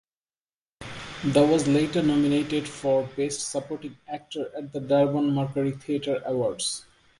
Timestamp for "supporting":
3.51-3.97